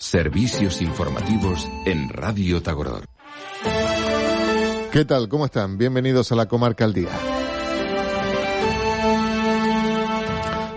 Servicios 0.00 0.80
informativos 0.80 1.68
en 1.84 2.08
Radio 2.08 2.62
Tagoror. 2.62 3.04
¿Qué 4.92 5.04
tal? 5.04 5.28
¿Cómo 5.28 5.44
están? 5.44 5.76
Bienvenidos 5.76 6.30
a 6.30 6.36
la 6.36 6.46
Comarca 6.46 6.84
al 6.84 6.94
Día. 6.94 7.37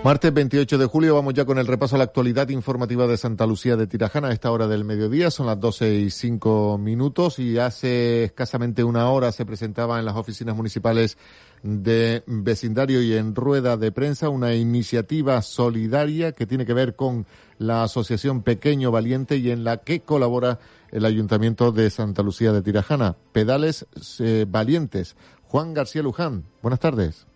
Martes 0.03 0.33
28 0.33 0.79
de 0.79 0.87
julio 0.87 1.13
vamos 1.13 1.35
ya 1.35 1.45
con 1.45 1.59
el 1.59 1.67
repaso 1.67 1.95
a 1.95 1.99
la 1.99 2.05
actualidad 2.05 2.49
informativa 2.49 3.05
de 3.05 3.17
Santa 3.17 3.45
Lucía 3.45 3.75
de 3.77 3.85
Tirajana 3.85 4.29
a 4.29 4.31
esta 4.31 4.51
hora 4.51 4.67
del 4.67 4.83
mediodía. 4.83 5.29
Son 5.29 5.45
las 5.45 5.59
12 5.59 5.93
y 5.93 6.09
5 6.09 6.79
minutos 6.79 7.37
y 7.37 7.59
hace 7.59 8.23
escasamente 8.23 8.83
una 8.83 9.07
hora 9.11 9.31
se 9.31 9.45
presentaba 9.45 9.99
en 9.99 10.05
las 10.05 10.15
oficinas 10.15 10.55
municipales 10.55 11.19
de 11.61 12.23
vecindario 12.25 13.03
y 13.03 13.13
en 13.13 13.35
rueda 13.35 13.77
de 13.77 13.91
prensa 13.91 14.29
una 14.29 14.55
iniciativa 14.55 15.39
solidaria 15.43 16.31
que 16.31 16.47
tiene 16.47 16.65
que 16.65 16.73
ver 16.73 16.95
con 16.95 17.27
la 17.59 17.83
Asociación 17.83 18.41
Pequeño 18.41 18.89
Valiente 18.89 19.37
y 19.37 19.51
en 19.51 19.63
la 19.63 19.77
que 19.77 19.99
colabora 19.99 20.57
el 20.89 21.05
Ayuntamiento 21.05 21.71
de 21.71 21.91
Santa 21.91 22.23
Lucía 22.23 22.51
de 22.53 22.63
Tirajana. 22.63 23.17
Pedales 23.33 23.85
eh, 24.17 24.47
Valientes. 24.49 25.15
Juan 25.43 25.75
García 25.75 26.01
Luján, 26.01 26.45
buenas 26.63 26.79
tardes. 26.79 27.27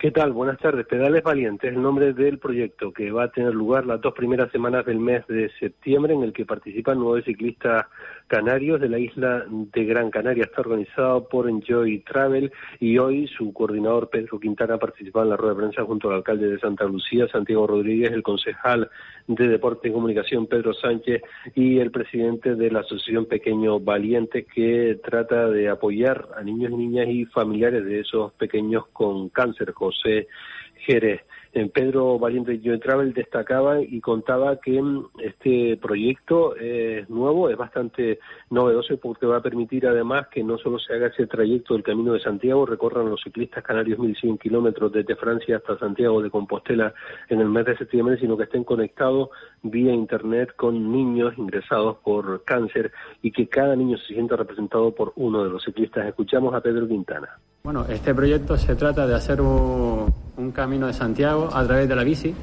¿Qué 0.00 0.10
tal? 0.10 0.32
Buenas 0.32 0.56
tardes. 0.56 0.86
Pedales 0.86 1.22
Valientes, 1.22 1.70
el 1.70 1.82
nombre 1.82 2.14
del 2.14 2.38
proyecto 2.38 2.90
que 2.90 3.12
va 3.12 3.24
a 3.24 3.30
tener 3.30 3.54
lugar 3.54 3.84
las 3.84 4.00
dos 4.00 4.14
primeras 4.14 4.50
semanas 4.50 4.86
del 4.86 4.98
mes 4.98 5.26
de 5.26 5.50
septiembre, 5.60 6.14
en 6.14 6.22
el 6.22 6.32
que 6.32 6.46
participan 6.46 6.98
nueve 6.98 7.22
ciclistas 7.22 7.84
canarios 8.30 8.80
de 8.80 8.88
la 8.88 9.00
isla 9.00 9.44
de 9.48 9.84
Gran 9.84 10.08
Canaria. 10.08 10.44
Está 10.44 10.60
organizado 10.60 11.28
por 11.28 11.48
Enjoy 11.48 11.98
Travel 11.98 12.52
y 12.78 12.96
hoy 12.96 13.26
su 13.26 13.52
coordinador 13.52 14.08
Pedro 14.08 14.38
Quintana 14.38 14.78
participado 14.78 15.24
en 15.24 15.30
la 15.30 15.36
rueda 15.36 15.54
de 15.54 15.60
prensa 15.60 15.82
junto 15.82 16.08
al 16.08 16.18
alcalde 16.18 16.46
de 16.48 16.60
Santa 16.60 16.84
Lucía, 16.84 17.26
Santiago 17.26 17.66
Rodríguez, 17.66 18.12
el 18.12 18.22
concejal 18.22 18.88
de 19.26 19.48
Deporte 19.48 19.88
y 19.88 19.92
Comunicación, 19.92 20.46
Pedro 20.46 20.72
Sánchez, 20.72 21.22
y 21.56 21.80
el 21.80 21.90
presidente 21.90 22.54
de 22.54 22.70
la 22.70 22.80
Asociación 22.80 23.26
Pequeño 23.26 23.80
Valiente, 23.80 24.44
que 24.44 25.00
trata 25.02 25.48
de 25.48 25.68
apoyar 25.68 26.28
a 26.36 26.44
niños, 26.44 26.70
niñas 26.70 27.08
y 27.08 27.24
familiares 27.24 27.84
de 27.84 27.98
esos 27.98 28.32
pequeños 28.34 28.86
con 28.92 29.28
cáncer. 29.30 29.72
José 29.72 30.28
Jerez. 30.76 31.22
Pedro 31.52 32.18
Valiente 32.18 32.60
Joy 32.60 32.78
Travel 32.78 33.12
destacaba 33.12 33.80
y 33.82 34.00
contaba 34.00 34.60
que 34.60 34.80
mm, 34.80 35.06
este 35.18 35.76
proyecto 35.76 36.54
es 36.56 37.08
nuevo, 37.10 37.48
es 37.48 37.56
bastante 37.56 38.20
novedoso 38.50 38.96
porque 38.98 39.26
va 39.26 39.38
a 39.38 39.42
permitir 39.42 39.86
además 39.86 40.28
que 40.28 40.44
no 40.44 40.58
solo 40.58 40.78
se 40.78 40.94
haga 40.94 41.08
ese 41.08 41.26
trayecto 41.26 41.74
del 41.74 41.82
Camino 41.82 42.12
de 42.12 42.20
Santiago, 42.20 42.66
recorran 42.66 43.10
los 43.10 43.20
ciclistas 43.22 43.64
canarios 43.64 43.98
1.100 43.98 44.38
kilómetros 44.38 44.92
desde 44.92 45.16
Francia 45.16 45.56
hasta 45.56 45.78
Santiago 45.78 46.22
de 46.22 46.30
Compostela 46.30 46.94
en 47.28 47.40
el 47.40 47.48
mes 47.48 47.66
de 47.66 47.76
septiembre, 47.76 48.18
sino 48.18 48.36
que 48.36 48.44
estén 48.44 48.64
conectados 48.64 49.30
vía 49.62 49.92
Internet 49.92 50.54
con 50.56 50.92
niños 50.92 51.36
ingresados 51.36 51.98
por 51.98 52.44
cáncer 52.44 52.92
y 53.22 53.32
que 53.32 53.48
cada 53.48 53.74
niño 53.74 53.98
se 53.98 54.14
sienta 54.14 54.36
representado 54.36 54.94
por 54.94 55.12
uno 55.16 55.44
de 55.44 55.50
los 55.50 55.64
ciclistas. 55.64 56.06
Escuchamos 56.06 56.54
a 56.54 56.60
Pedro 56.60 56.86
Quintana. 56.86 57.38
Bueno, 57.62 57.84
este 57.90 58.14
proyecto 58.14 58.56
se 58.56 58.74
trata 58.74 59.06
de 59.06 59.14
hacer 59.14 59.42
un, 59.42 60.10
camino 60.54 60.86
de 60.86 60.94
Santiago 60.94 61.50
a 61.52 61.62
través 61.62 61.86
de 61.86 61.94
la 61.94 62.02
bici. 62.02 62.34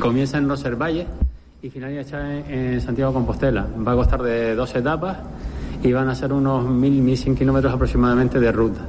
comienza 0.00 0.36
en 0.36 0.48
Roservalle 0.48 1.06
y 1.62 1.70
finaliza 1.70 2.36
en, 2.36 2.80
Santiago 2.80 3.12
Compostela. 3.12 3.68
Va 3.86 3.92
a 3.92 3.94
costar 3.94 4.20
de 4.20 4.56
dos 4.56 4.74
etapas 4.74 5.18
y 5.80 5.92
van 5.92 6.08
a 6.08 6.14
ser 6.16 6.32
unos 6.32 6.64
1.000-1.100 6.64 7.38
kilómetros 7.38 7.72
aproximadamente 7.72 8.40
de 8.40 8.50
ruta. 8.50 8.80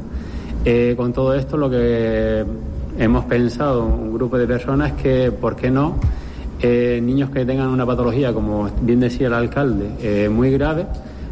Eh, 0.66 0.96
con 0.98 1.14
todo 1.14 1.36
esto, 1.36 1.56
lo 1.56 1.70
que 1.70 2.44
hemos 2.98 3.26
pensado, 3.26 3.86
un 3.86 4.12
grupo 4.12 4.40
de 4.40 4.48
personas, 4.48 4.94
que, 4.94 5.32
¿por 5.32 5.56
qué 5.56 5.70
no? 5.70 6.00
Eh, 6.64 7.00
niños 7.02 7.30
que 7.30 7.46
tengan 7.46 7.68
una 7.68 7.86
patología, 7.86 8.34
como 8.34 8.72
bien 8.82 9.02
decía 9.02 9.28
el 9.28 9.34
alcalde, 9.36 9.92
eh, 10.02 10.30
muy 10.30 10.50
grave, 10.50 10.88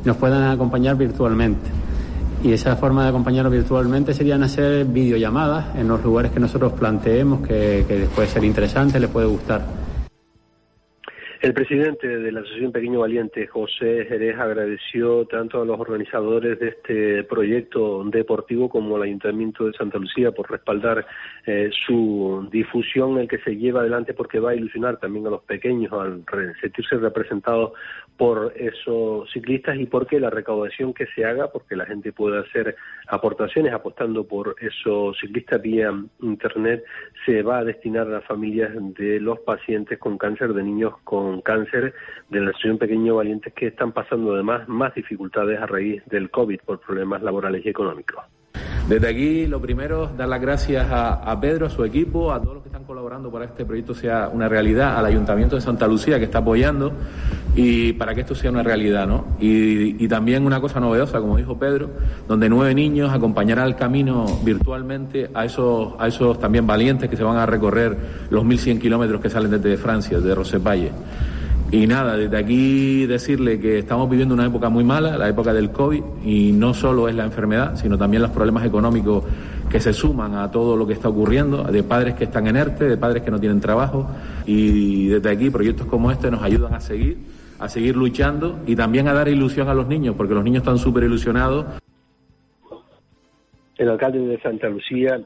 nos 0.05 0.16
puedan 0.16 0.44
acompañar 0.44 0.95
virtualmente 0.95 1.86
y 2.43 2.52
esa 2.52 2.75
forma 2.75 3.03
de 3.03 3.09
acompañarlo 3.09 3.49
virtualmente 3.49 4.13
serían 4.13 4.43
hacer 4.43 4.85
videollamadas 4.85 5.75
en 5.75 5.88
los 5.88 6.03
lugares 6.03 6.31
que 6.31 6.39
nosotros 6.39 6.73
planteemos 6.73 7.41
que, 7.41 7.85
que 7.88 8.07
puede 8.13 8.28
ser 8.28 8.44
interesante, 8.44 9.00
le 9.00 9.07
puede 9.07 9.28
gustar. 9.28 9.87
El 11.40 11.53
presidente 11.53 12.08
de 12.08 12.31
la 12.31 12.40
Asociación 12.40 12.72
Pequeño 12.72 13.02
Valiente, 13.02 13.46
José 13.46 14.06
Jerez, 14.09 14.40
agradeció 14.40 15.25
tanto 15.25 15.62
a 15.62 15.66
los 15.66 15.80
organizadores 15.80 16.59
de 16.59 16.70
este 16.70 17.24
proyecto 17.25 18.03
deportivo 18.06 18.70
como 18.70 18.96
al 18.96 19.03
Ayuntamiento 19.03 19.66
de 19.66 19.74
Santa 19.74 20.00
Lucía 20.00 20.31
por 20.31 20.50
respaldar 20.50 21.06
eh, 21.46 21.70
su 21.86 22.48
difusión, 22.52 23.20
el 23.20 23.28
que 23.28 23.38
se 23.40 23.56
lleva 23.56 23.81
adelante 23.81 24.16
porque 24.16 24.40
va 24.40 24.52
a 24.52 24.56
ilusionar 24.56 24.98
también 24.98 25.28
a 25.28 25.30
los 25.30 25.44
pequeños 25.44 25.94
al 25.94 26.24
sentirse 26.59 26.98
representados 26.98 27.74
por 28.18 28.52
esos 28.56 29.30
ciclistas 29.31 29.78
y 29.78 29.86
porque 29.86 30.19
la 30.19 30.31
recaudación 30.31 30.92
que 30.92 31.06
se 31.16 31.24
haga, 31.24 31.52
porque 31.52 31.75
la 31.75 31.86
gente 31.86 32.14
pueda 32.14 32.42
hacer 32.42 32.75
aportaciones 33.08 33.74
apostando 33.74 34.25
por 34.25 34.56
esos 34.59 35.16
ciclistas 35.19 35.62
vía 35.62 35.94
Internet, 36.22 36.84
se 37.28 37.44
va 37.44 37.59
a 37.59 37.64
destinar 37.64 38.08
a 38.08 38.12
las 38.12 38.25
familias 38.25 38.72
de 38.96 39.19
los 39.19 39.40
pacientes 39.42 40.00
con 40.00 40.18
cáncer, 40.18 40.54
de 40.54 40.64
niños 40.64 40.94
con 41.04 41.26
cáncer 41.41 41.93
de 42.29 42.39
la 42.39 42.49
Asociación 42.49 42.77
Pequeño 42.77 43.15
Valientes 43.15 43.53
que 43.53 43.67
están 43.67 43.91
pasando 43.91 44.33
además 44.33 44.67
más 44.67 44.93
dificultades 44.95 45.59
a 45.59 45.65
raíz 45.65 46.03
del 46.05 46.29
COVID 46.29 46.59
por 46.65 46.79
problemas 46.79 47.21
laborales 47.21 47.65
y 47.65 47.69
económicos. 47.69 48.23
Desde 48.88 49.09
aquí, 49.09 49.47
lo 49.47 49.59
primero, 49.59 50.07
dar 50.07 50.29
las 50.29 50.39
gracias 50.39 50.88
a, 50.89 51.38
Pedro, 51.41 51.65
a 51.65 51.69
su 51.69 51.83
equipo, 51.83 52.31
a 52.31 52.41
todos 52.41 52.53
los 52.53 52.63
que 52.63 52.69
están 52.69 52.85
colaborando 52.85 53.29
para 53.29 53.45
que 53.45 53.51
este 53.51 53.65
proyecto 53.65 53.93
sea 53.93 54.29
una 54.31 54.47
realidad, 54.47 54.97
al 54.97 55.05
Ayuntamiento 55.05 55.57
de 55.57 55.61
Santa 55.61 55.88
Lucía 55.88 56.17
que 56.17 56.23
está 56.23 56.38
apoyando 56.38 56.93
y 57.57 57.91
para 57.94 58.13
que 58.13 58.22
esto 58.22 58.35
sea 58.35 58.51
una 58.51 58.62
realidad, 58.62 59.07
¿no? 59.07 59.25
Y, 59.40 60.07
también 60.07 60.45
una 60.45 60.62
cosa 60.62 60.79
novedosa, 60.79 61.19
como 61.19 61.38
dijo 61.38 61.57
Pedro, 61.57 61.90
donde 62.28 62.47
nueve 62.47 62.73
niños 62.73 63.12
acompañarán 63.12 63.68
el 63.68 63.75
camino 63.75 64.25
virtualmente 64.44 65.29
a 65.34 65.44
esos, 65.44 65.94
a 65.97 66.07
esos 66.07 66.40
también 66.40 66.66
valientes 66.68 67.09
que 67.09 67.18
se 67.18 67.23
van 67.23 67.35
a 67.35 67.45
recorrer 67.45 67.97
los 68.29 68.45
1.100 68.45 68.79
kilómetros 68.79 69.19
que 69.19 69.29
salen 69.29 69.51
desde 69.51 69.75
Francia, 69.75 70.19
de 70.19 70.35
Rosepalle. 70.35 70.91
Y 71.72 71.88
nada, 71.88 72.16
desde 72.16 72.38
aquí 72.38 73.06
decirle 73.07 73.59
que 73.59 73.79
estamos 73.79 74.09
viviendo 74.09 74.35
una 74.35 74.45
época 74.45 74.69
muy 74.69 74.84
mala, 74.84 75.18
la 75.18 75.28
época 75.28 75.51
del 75.51 75.72
COVID, 75.72 76.03
y 76.24 76.51
no 76.51 76.74
solo 76.75 77.09
es 77.09 77.16
la 77.16 77.25
enfermedad, 77.25 77.75
sino 77.75 77.97
también 77.97 78.22
los 78.22 78.31
problemas 78.31 78.66
económicos 78.66 79.24
que 79.69 79.81
se 79.81 79.94
suman 79.94 80.35
a 80.35 80.50
todo 80.51 80.78
lo 80.78 80.88
que 80.88 80.94
está 80.94 81.09
ocurriendo, 81.09 81.63
de 81.63 81.84
padres 81.84 82.13
que 82.13 82.25
están 82.25 82.47
en 82.47 82.56
ERTE, 82.56 82.85
de 82.85 82.97
padres 82.97 83.24
que 83.24 83.31
no 83.31 83.39
tienen 83.39 83.59
trabajo, 83.59 84.07
y 84.45 85.07
desde 85.07 85.29
aquí 85.29 85.50
proyectos 85.50 85.88
como 85.88 86.12
este 86.12 86.31
nos 86.31 86.41
ayudan 86.44 86.74
a 86.74 86.79
seguir, 86.79 87.18
a 87.59 87.69
seguir 87.69 87.95
luchando 87.95 88.59
y 88.66 88.75
también 88.75 89.07
a 89.07 89.13
dar 89.13 89.28
ilusión 89.28 89.68
a 89.69 89.73
los 89.73 89.88
niños, 89.88 90.16
porque 90.16 90.34
los 90.34 90.44
niños 90.44 90.62
están 90.62 90.78
súper 90.78 91.03
ilusionados. 91.03 91.66
El 93.78 93.90
alcalde 93.90 94.19
de 94.19 94.40
Santa 94.41 94.69
Lucía 94.69 95.22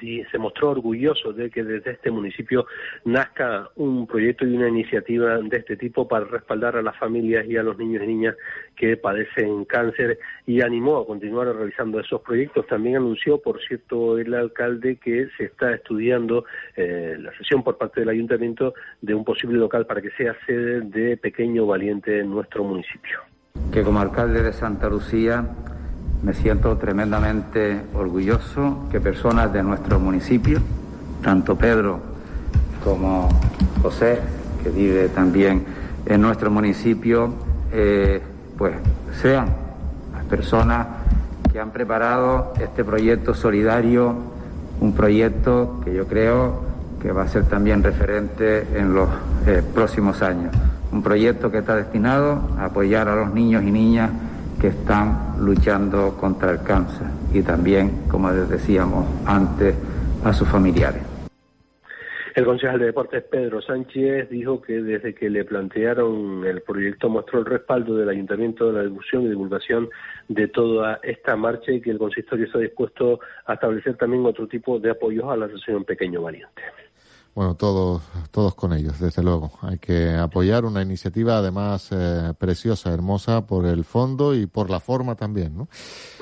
se 0.00 0.38
mostró 0.38 0.70
orgulloso 0.70 1.32
de 1.32 1.50
que 1.50 1.62
desde 1.62 1.92
este 1.92 2.10
municipio 2.10 2.66
nazca 3.04 3.68
un 3.76 4.06
proyecto 4.06 4.46
y 4.46 4.56
una 4.56 4.68
iniciativa 4.68 5.38
de 5.38 5.56
este 5.56 5.76
tipo 5.76 6.08
para 6.08 6.24
respaldar 6.24 6.76
a 6.76 6.82
las 6.82 6.96
familias 6.98 7.46
y 7.46 7.56
a 7.56 7.62
los 7.62 7.76
niños 7.78 8.02
y 8.04 8.06
niñas 8.06 8.36
que 8.76 8.96
padecen 8.96 9.64
cáncer 9.64 10.18
y 10.46 10.62
animó 10.62 10.98
a 10.98 11.06
continuar 11.06 11.54
realizando 11.54 12.00
esos 12.00 12.20
proyectos. 12.22 12.66
También 12.66 12.96
anunció, 12.96 13.40
por 13.40 13.60
cierto, 13.60 14.18
el 14.18 14.34
alcalde 14.34 14.96
que 14.96 15.28
se 15.36 15.44
está 15.44 15.74
estudiando 15.74 16.44
eh, 16.76 17.16
la 17.18 17.36
sesión 17.36 17.62
por 17.62 17.78
parte 17.78 18.00
del 18.00 18.08
ayuntamiento 18.08 18.74
de 19.00 19.14
un 19.14 19.24
posible 19.24 19.58
local 19.58 19.86
para 19.86 20.00
que 20.00 20.10
sea 20.10 20.36
sede 20.46 20.80
de 20.80 21.16
Pequeño 21.16 21.66
Valiente 21.66 22.20
en 22.20 22.30
nuestro 22.30 22.64
municipio. 22.64 23.20
Que 23.72 23.82
como 23.82 24.00
alcalde 24.00 24.42
de 24.42 24.52
Santa 24.52 24.88
Lucía 24.88 25.44
me 26.22 26.34
siento 26.34 26.76
tremendamente 26.76 27.82
orgulloso 27.94 28.86
que 28.90 29.00
personas 29.00 29.52
de 29.52 29.62
nuestro 29.62 29.98
municipio, 29.98 30.60
tanto 31.22 31.56
Pedro 31.56 31.98
como 32.84 33.28
José, 33.82 34.20
que 34.62 34.70
vive 34.70 35.08
también 35.08 35.64
en 36.06 36.20
nuestro 36.20 36.50
municipio, 36.50 37.32
eh, 37.72 38.22
pues 38.56 38.74
sean 39.20 39.48
las 40.14 40.24
personas 40.26 40.86
que 41.52 41.58
han 41.58 41.70
preparado 41.70 42.54
este 42.60 42.84
proyecto 42.84 43.34
solidario, 43.34 44.14
un 44.80 44.94
proyecto 44.94 45.80
que 45.84 45.92
yo 45.92 46.06
creo 46.06 46.62
que 47.00 47.10
va 47.10 47.22
a 47.22 47.28
ser 47.28 47.46
también 47.46 47.82
referente 47.82 48.66
en 48.78 48.94
los 48.94 49.08
eh, 49.46 49.62
próximos 49.74 50.22
años. 50.22 50.54
Un 50.92 51.02
proyecto 51.02 51.50
que 51.50 51.58
está 51.58 51.74
destinado 51.74 52.40
a 52.58 52.66
apoyar 52.66 53.08
a 53.08 53.16
los 53.16 53.34
niños 53.34 53.64
y 53.64 53.72
niñas 53.72 54.10
que 54.62 54.68
están 54.68 55.34
luchando 55.40 56.16
contra 56.16 56.52
el 56.52 56.62
cáncer 56.62 57.08
y 57.34 57.42
también, 57.42 58.04
como 58.08 58.30
les 58.30 58.48
decíamos 58.48 59.08
antes, 59.26 59.74
a 60.24 60.32
sus 60.32 60.48
familiares. 60.48 61.02
El 62.36 62.44
concejal 62.44 62.78
de 62.78 62.86
deportes 62.86 63.24
Pedro 63.24 63.60
Sánchez 63.60 64.30
dijo 64.30 64.62
que 64.62 64.80
desde 64.80 65.16
que 65.16 65.28
le 65.28 65.44
plantearon 65.44 66.46
el 66.46 66.62
proyecto 66.62 67.08
mostró 67.08 67.40
el 67.40 67.44
respaldo 67.44 67.96
del 67.96 68.08
Ayuntamiento 68.08 68.68
de 68.68 68.72
la 68.74 68.88
difusión 68.88 69.24
y 69.24 69.30
divulgación 69.30 69.90
de 70.28 70.46
toda 70.46 71.00
esta 71.02 71.34
marcha 71.34 71.72
y 71.72 71.80
que 71.80 71.90
el 71.90 71.98
consistorio 71.98 72.46
está 72.46 72.60
dispuesto 72.60 73.18
a 73.46 73.54
establecer 73.54 73.96
también 73.96 74.24
otro 74.24 74.46
tipo 74.46 74.78
de 74.78 74.90
apoyos 74.90 75.24
a 75.24 75.36
la 75.36 75.46
asociación 75.46 75.84
Pequeño 75.84 76.22
Valiente. 76.22 76.62
Bueno, 77.34 77.54
todos, 77.54 78.02
todos 78.30 78.54
con 78.54 78.74
ellos, 78.74 79.00
desde 79.00 79.22
luego. 79.22 79.52
Hay 79.62 79.78
que 79.78 80.10
apoyar 80.10 80.66
una 80.66 80.82
iniciativa 80.82 81.38
además 81.38 81.88
eh, 81.90 82.34
preciosa, 82.38 82.92
hermosa 82.92 83.46
por 83.46 83.64
el 83.64 83.84
fondo 83.84 84.34
y 84.34 84.46
por 84.46 84.68
la 84.68 84.80
forma 84.80 85.14
también, 85.14 85.56
¿no? 85.56 85.66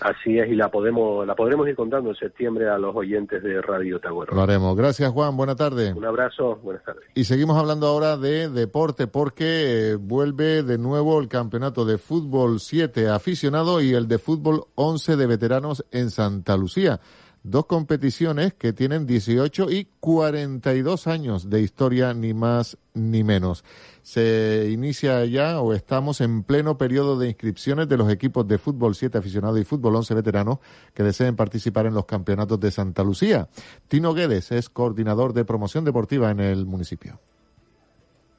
Así 0.02 0.38
es, 0.38 0.48
y 0.48 0.54
la 0.54 0.70
podemos, 0.70 1.26
la 1.26 1.34
podremos 1.34 1.66
ir 1.66 1.74
contando 1.74 2.10
en 2.10 2.16
septiembre 2.16 2.68
a 2.68 2.78
los 2.78 2.94
oyentes 2.94 3.42
de 3.42 3.60
Radio 3.60 3.98
Tagüero. 3.98 4.36
Lo 4.36 4.40
haremos. 4.40 4.76
Gracias, 4.76 5.10
Juan. 5.10 5.36
Buena 5.36 5.56
tarde. 5.56 5.92
Un 5.92 6.04
abrazo. 6.04 6.60
Buenas 6.62 6.84
tardes. 6.84 7.02
Y 7.14 7.24
seguimos 7.24 7.58
hablando 7.58 7.88
ahora 7.88 8.16
de 8.16 8.48
deporte 8.48 9.08
porque 9.08 9.90
eh, 9.90 9.94
vuelve 9.96 10.62
de 10.62 10.78
nuevo 10.78 11.18
el 11.18 11.26
campeonato 11.26 11.84
de 11.84 11.98
fútbol 11.98 12.60
7 12.60 13.08
aficionado 13.08 13.80
y 13.80 13.94
el 13.94 14.06
de 14.06 14.18
fútbol 14.18 14.66
11 14.76 15.16
de 15.16 15.26
veteranos 15.26 15.84
en 15.90 16.10
Santa 16.10 16.56
Lucía 16.56 17.00
dos 17.42 17.66
competiciones 17.66 18.52
que 18.54 18.72
tienen 18.72 19.06
18 19.06 19.70
y 19.70 19.88
42 20.00 21.06
años 21.06 21.48
de 21.48 21.62
historia, 21.62 22.12
ni 22.12 22.34
más 22.34 22.78
ni 22.94 23.24
menos. 23.24 23.64
Se 24.02 24.68
inicia 24.70 25.24
ya 25.24 25.60
o 25.60 25.72
estamos 25.72 26.20
en 26.20 26.42
pleno 26.42 26.76
periodo 26.76 27.18
de 27.18 27.28
inscripciones 27.28 27.88
de 27.88 27.96
los 27.96 28.10
equipos 28.10 28.46
de 28.46 28.58
fútbol 28.58 28.94
7 28.94 29.16
aficionado 29.18 29.58
y 29.58 29.64
fútbol 29.64 29.96
11 29.96 30.14
veteranos 30.14 30.58
que 30.94 31.02
deseen 31.02 31.36
participar 31.36 31.86
en 31.86 31.94
los 31.94 32.04
campeonatos 32.04 32.60
de 32.60 32.70
Santa 32.70 33.02
Lucía. 33.02 33.48
Tino 33.88 34.12
Guedes 34.12 34.52
es 34.52 34.68
coordinador 34.68 35.32
de 35.32 35.44
promoción 35.44 35.84
deportiva 35.84 36.30
en 36.30 36.40
el 36.40 36.66
municipio. 36.66 37.18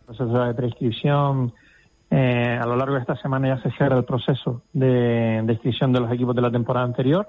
Proceso 0.05 0.43
de 0.43 0.53
prescripción. 0.53 1.53
Eh, 2.09 2.59
a 2.61 2.65
lo 2.65 2.75
largo 2.75 2.95
de 2.95 3.01
esta 3.01 3.15
semana 3.15 3.55
ya 3.55 3.63
se 3.63 3.71
cierra 3.77 3.97
el 3.97 4.03
proceso 4.03 4.63
de, 4.73 5.41
de 5.45 5.53
inscripción 5.53 5.93
de 5.93 6.01
los 6.01 6.11
equipos 6.11 6.35
de 6.35 6.41
la 6.41 6.51
temporada 6.51 6.85
anterior 6.85 7.25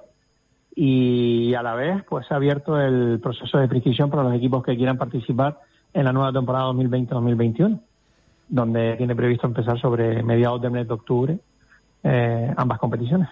y 0.75 1.55
a 1.55 1.63
la 1.63 1.75
vez 1.75 2.03
pues 2.09 2.27
se 2.27 2.35
ha 2.35 2.37
abierto 2.37 2.81
el 2.81 3.21
proceso 3.21 3.59
de 3.59 3.69
prescripción 3.69 4.11
para 4.11 4.23
los 4.23 4.35
equipos 4.35 4.63
que 4.65 4.77
quieran 4.77 4.97
participar 4.97 5.61
en 5.93 6.05
la 6.05 6.13
nueva 6.13 6.33
temporada 6.33 6.71
2020-2021, 6.73 7.81
donde 8.49 8.97
tiene 8.97 9.15
previsto 9.15 9.47
empezar 9.47 9.79
sobre 9.79 10.23
mediados 10.23 10.63
del 10.63 10.71
mes 10.71 10.89
de 10.89 10.95
octubre 10.95 11.39
eh, 12.03 12.53
ambas 12.57 12.79
competiciones. 12.79 13.29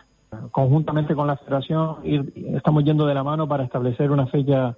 Conjuntamente 0.52 1.14
con 1.14 1.26
la 1.26 1.36
federación 1.36 1.96
estamos 2.54 2.84
yendo 2.84 3.04
de 3.04 3.14
la 3.14 3.24
mano 3.24 3.48
para 3.48 3.64
establecer 3.64 4.10
una 4.12 4.26
fecha 4.26 4.76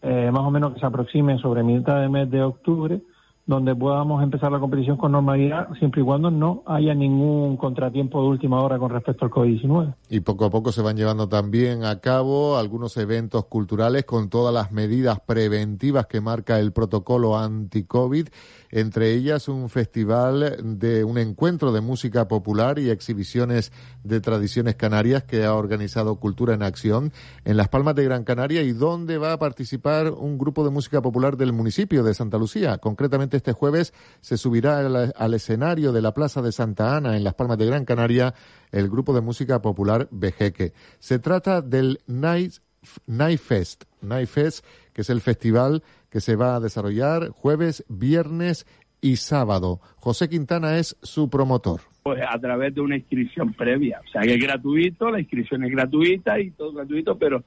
eh, 0.00 0.30
más 0.32 0.42
o 0.42 0.50
menos 0.50 0.74
que 0.74 0.80
se 0.80 0.86
aproxime 0.86 1.38
sobre 1.38 1.62
mitad 1.62 2.00
del 2.00 2.10
mes 2.10 2.30
de 2.30 2.42
octubre 2.42 3.00
donde 3.46 3.74
podamos 3.74 4.22
empezar 4.22 4.52
la 4.52 4.60
competición 4.60 4.96
con 4.96 5.12
normalidad, 5.12 5.68
siempre 5.78 6.02
y 6.02 6.04
cuando 6.04 6.30
no 6.30 6.62
haya 6.66 6.94
ningún 6.94 7.56
contratiempo 7.56 8.22
de 8.22 8.28
última 8.28 8.62
hora 8.62 8.78
con 8.78 8.90
respecto 8.90 9.24
al 9.24 9.30
COVID-19. 9.30 9.94
Y 10.10 10.20
poco 10.20 10.44
a 10.44 10.50
poco 10.50 10.70
se 10.70 10.82
van 10.82 10.96
llevando 10.96 11.28
también 11.28 11.84
a 11.84 12.00
cabo 12.00 12.56
algunos 12.56 12.96
eventos 12.96 13.46
culturales 13.46 14.04
con 14.04 14.28
todas 14.28 14.54
las 14.54 14.70
medidas 14.70 15.18
preventivas 15.20 16.06
que 16.06 16.20
marca 16.20 16.58
el 16.58 16.72
protocolo 16.72 17.36
anti-COVID 17.36 18.28
entre 18.72 19.12
ellas 19.12 19.48
un 19.48 19.68
festival 19.68 20.56
de 20.78 21.04
un 21.04 21.18
encuentro 21.18 21.72
de 21.72 21.82
música 21.82 22.26
popular 22.26 22.78
y 22.78 22.90
exhibiciones 22.90 23.70
de 24.02 24.20
tradiciones 24.20 24.76
canarias 24.76 25.22
que 25.22 25.44
ha 25.44 25.54
organizado 25.54 26.16
Cultura 26.16 26.54
en 26.54 26.62
Acción 26.62 27.12
en 27.44 27.58
Las 27.58 27.68
Palmas 27.68 27.94
de 27.94 28.04
Gran 28.04 28.24
Canaria 28.24 28.62
y 28.62 28.72
donde 28.72 29.18
va 29.18 29.34
a 29.34 29.38
participar 29.38 30.10
un 30.10 30.38
grupo 30.38 30.64
de 30.64 30.70
música 30.70 31.02
popular 31.02 31.36
del 31.36 31.52
municipio 31.52 32.02
de 32.02 32.14
Santa 32.14 32.38
Lucía. 32.38 32.78
Concretamente 32.78 33.31
este 33.36 33.52
jueves 33.52 33.92
se 34.20 34.36
subirá 34.36 34.78
al, 34.78 35.34
escenario 35.34 35.92
de 35.92 36.02
la 36.02 36.14
Plaza 36.14 36.42
de 36.42 36.52
Santa 36.52 36.96
Ana 36.96 37.16
en 37.16 37.24
Las 37.24 37.34
Palmas 37.34 37.58
de 37.58 37.66
Gran 37.66 37.84
Canaria 37.84 38.34
el 38.70 38.88
grupo 38.88 39.14
de 39.14 39.20
música 39.20 39.62
popular 39.62 40.08
Bejeque. 40.10 40.72
Se 40.98 41.18
trata 41.18 41.60
del 41.62 42.00
Night, 42.06 42.54
Night 43.06 43.40
Fest, 43.40 43.84
Night 44.00 44.28
Fest, 44.28 44.64
que 44.92 45.02
es 45.02 45.10
el 45.10 45.20
festival 45.20 45.82
que 46.10 46.20
se 46.20 46.36
va 46.36 46.56
a 46.56 46.60
desarrollar 46.60 47.30
jueves, 47.30 47.84
viernes 47.88 48.66
y 49.00 49.16
sábado. 49.16 49.80
José 49.96 50.28
Quintana 50.28 50.78
es 50.78 50.96
su 51.02 51.28
promotor. 51.28 51.80
Pues 52.02 52.20
a 52.28 52.38
través 52.38 52.74
de 52.74 52.80
una 52.80 52.96
inscripción 52.96 53.52
previa. 53.54 54.00
O 54.06 54.10
sea 54.10 54.22
que 54.22 54.34
es 54.34 54.40
gratuito, 54.40 55.10
la 55.10 55.20
inscripción 55.20 55.64
es 55.64 55.70
gratuita 55.70 56.40
y 56.40 56.50
todo 56.50 56.72
gratuito, 56.72 57.16
pero 57.16 57.44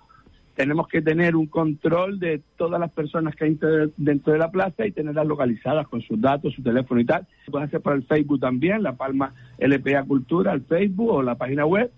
tenemos 0.55 0.87
que 0.87 1.01
tener 1.01 1.35
un 1.35 1.47
control 1.47 2.19
de 2.19 2.41
todas 2.57 2.79
las 2.79 2.91
personas 2.91 3.35
que 3.35 3.45
hay 3.45 3.59
dentro 3.97 4.33
de 4.33 4.39
la 4.39 4.49
plaza 4.49 4.85
y 4.85 4.91
tenerlas 4.91 5.27
localizadas 5.27 5.87
con 5.87 6.01
sus 6.01 6.19
datos, 6.19 6.53
su 6.53 6.63
teléfono 6.63 7.01
y 7.01 7.05
tal. 7.05 7.27
Lo 7.45 7.51
puedes 7.51 7.67
hacer 7.67 7.81
por 7.81 7.93
el 7.93 8.03
Facebook 8.03 8.39
también, 8.39 8.81
La 8.81 8.95
Palma 8.95 9.33
LPA 9.59 10.03
Cultura, 10.03 10.53
el 10.53 10.61
Facebook 10.61 11.09
o 11.09 11.21
la 11.21 11.35
página 11.35 11.65
web. 11.65 11.91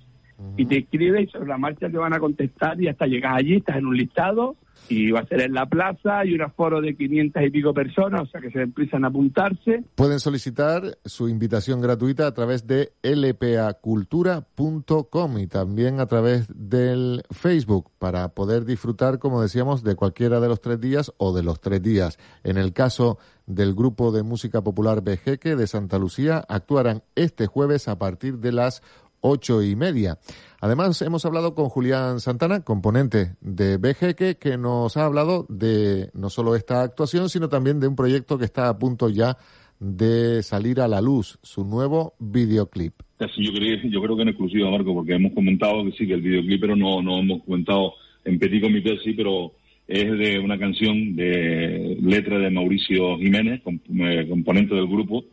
Y 0.56 0.66
te 0.66 0.80
inscribes 0.80 1.28
y 1.28 1.32
sobre 1.32 1.48
la 1.48 1.58
marcha 1.58 1.90
te 1.90 1.98
van 1.98 2.14
a 2.14 2.20
contestar 2.20 2.82
y 2.82 2.88
hasta 2.88 3.08
llegas 3.08 3.34
allí, 3.36 3.56
estás 3.56 3.78
en 3.78 3.86
un 3.86 3.98
listado 3.98 4.56
y 4.90 5.12
va 5.12 5.20
a 5.22 5.26
ser 5.26 5.42
en 5.42 5.54
la 5.54 5.66
plaza, 5.66 6.24
y 6.26 6.34
un 6.34 6.42
aforo 6.42 6.80
de 6.82 6.96
500 6.96 7.44
y 7.44 7.50
pico 7.50 7.74
personas, 7.74 8.22
o 8.22 8.26
sea 8.28 8.40
que 8.40 8.52
se 8.52 8.62
empiezan 8.62 9.04
a 9.04 9.10
apuntarse. 9.10 9.84
Pueden 9.96 10.20
solicitar 10.20 10.98
su 11.04 11.28
invitación 11.28 11.82
gratuita 11.82 12.28
a 12.28 12.34
través 12.34 12.68
de 12.68 12.94
lpacultura.com 13.04 15.40
y 15.40 15.48
también 15.48 16.00
a 16.00 16.06
través 16.06 16.48
del 16.54 17.24
Facebook 17.32 17.92
para 18.00 18.30
poder 18.30 18.64
disfrutar, 18.66 19.20
como 19.20 19.42
decíamos, 19.42 19.84
de 19.84 19.96
cualquiera 19.96 20.40
de 20.40 20.48
los 20.48 20.62
tres 20.62 20.80
días 20.80 21.12
o 21.18 21.36
de 21.36 21.44
los 21.44 21.60
tres 21.60 21.82
días. 21.82 22.18
En 22.44 22.58
el 22.58 22.72
caso 22.72 23.18
del 23.46 23.76
grupo 23.76 24.12
de 24.12 24.24
música 24.24 24.62
popular 24.62 25.04
Bejeque 25.04 25.56
de 25.56 25.68
Santa 25.68 25.98
Lucía, 25.98 26.44
actuarán 26.48 27.04
este 27.16 27.48
jueves 27.48 27.88
a 27.88 27.98
partir 27.98 28.40
de 28.40 28.52
las 28.52 28.84
ocho 29.22 29.62
y 29.64 29.76
media. 29.76 30.18
Además, 30.60 31.02
hemos 31.02 31.26
hablado 31.26 31.54
con 31.54 31.70
Julián 31.70 32.20
Santana, 32.20 32.64
componente 32.64 33.36
de 33.42 33.78
BGQ, 33.78 34.40
que 34.40 34.58
nos 34.58 34.98
ha 34.98 35.06
hablado 35.06 35.46
de 35.50 36.10
no 36.14 36.30
solo 36.30 36.56
esta 36.56 36.82
actuación, 36.82 37.30
sino 37.30 37.48
también 37.48 37.80
de 37.80 37.88
un 37.88 37.96
proyecto 37.96 38.38
que 38.38 38.46
está 38.46 38.70
a 38.70 38.80
punto 38.80 39.10
ya 39.10 39.38
de 39.80 40.42
salir 40.42 40.82
a 40.82 40.88
la 40.88 41.02
luz, 41.02 41.38
su 41.44 41.64
nuevo 41.64 42.16
videoclip. 42.20 42.94
yo, 43.20 43.54
creo, 43.54 43.78
yo 43.84 44.02
creo 44.02 44.16
que 44.16 44.22
en 44.24 44.30
exclusiva, 44.30 44.72
Marco, 44.72 44.94
porque 44.94 45.14
hemos 45.14 45.34
comentado 45.34 45.84
que 45.86 45.92
sí, 45.92 46.08
que 46.08 46.14
el 46.14 46.22
videoclip, 46.22 46.62
pero 46.62 46.76
no, 46.76 47.02
no 47.02 47.20
hemos 47.20 47.44
comentado 47.44 47.94
en 48.26 48.40
Petit 48.40 48.62
Comité, 48.62 48.98
sí, 49.04 49.14
pero 49.14 49.54
es 49.88 50.18
de 50.18 50.40
una 50.40 50.58
canción 50.58 51.16
de 51.16 51.98
letra 52.02 52.40
de 52.40 52.50
Mauricio 52.50 53.18
Jiménez, 53.20 53.62
eh, 53.66 54.26
componente 54.28 54.76
del 54.76 54.88
grupo, 54.88 55.24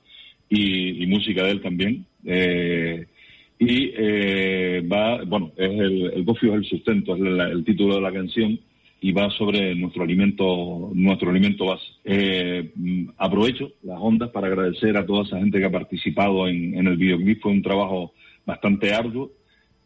y, 0.49 1.07
música 1.07 1.45
de 1.45 1.51
él 1.51 1.61
también. 1.61 2.07
Eh, 2.25 3.07
y 3.59 3.93
eh, 3.97 4.87
va, 4.91 5.23
bueno, 5.25 5.53
es 5.57 5.71
el, 5.71 6.13
el 6.13 6.27
es 6.29 6.43
el 6.43 6.65
sustento, 6.65 7.15
es 7.15 7.23
el, 7.23 7.65
título 7.65 7.97
de 7.97 8.01
la 8.01 8.13
canción 8.13 8.59
y 9.01 9.13
va 9.13 9.31
sobre 9.31 9.75
nuestro 9.75 10.03
alimento, 10.03 10.91
nuestro 10.95 11.31
alimento 11.31 11.67
base. 11.67 11.85
Eh, 12.05 12.73
aprovecho 13.19 13.73
las 13.83 13.99
ondas 14.01 14.31
para 14.31 14.49
agradecer 14.49 14.97
a 14.97 15.07
toda 15.07 15.25
esa 15.25 15.39
gente 15.39 15.59
que 15.59 15.67
ha 15.67 15.71
participado 15.71 16.49
en, 16.49 16.87
el 16.87 16.97
videoclip, 16.97 17.41
fue 17.43 17.53
un 17.53 17.63
trabajo 17.63 18.13
bastante 18.45 18.93
arduo. 18.93 19.31